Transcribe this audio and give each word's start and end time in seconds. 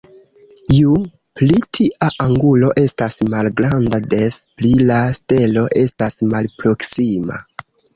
Ju 0.75 0.95
pli 1.39 1.59
tia 1.79 2.09
angulo 2.25 2.73
estas 2.85 3.21
malgranda, 3.37 4.03
des 4.17 4.41
pli 4.59 4.75
la 4.91 5.01
stelo 5.23 5.71
estas 5.87 6.23
malproksima. 6.37 7.43